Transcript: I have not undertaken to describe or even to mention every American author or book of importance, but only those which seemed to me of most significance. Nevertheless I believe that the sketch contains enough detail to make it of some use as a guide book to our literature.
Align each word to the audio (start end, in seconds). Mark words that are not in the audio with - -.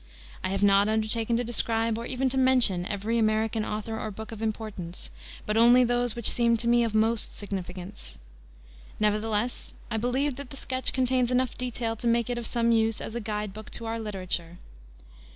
I 0.43 0.49
have 0.49 0.63
not 0.63 0.89
undertaken 0.89 1.37
to 1.37 1.43
describe 1.43 1.95
or 1.95 2.07
even 2.07 2.27
to 2.29 2.37
mention 2.39 2.87
every 2.87 3.19
American 3.19 3.63
author 3.63 3.99
or 3.99 4.09
book 4.09 4.31
of 4.31 4.41
importance, 4.41 5.11
but 5.45 5.57
only 5.57 5.83
those 5.83 6.15
which 6.15 6.27
seemed 6.31 6.57
to 6.61 6.67
me 6.67 6.83
of 6.83 6.95
most 6.95 7.37
significance. 7.37 8.17
Nevertheless 8.99 9.75
I 9.91 9.97
believe 9.97 10.37
that 10.37 10.49
the 10.49 10.57
sketch 10.57 10.91
contains 10.91 11.29
enough 11.29 11.55
detail 11.55 11.95
to 11.97 12.07
make 12.07 12.31
it 12.31 12.39
of 12.39 12.47
some 12.47 12.71
use 12.71 12.99
as 12.99 13.13
a 13.13 13.21
guide 13.21 13.53
book 13.53 13.69
to 13.73 13.85
our 13.85 13.99
literature. 13.99 14.57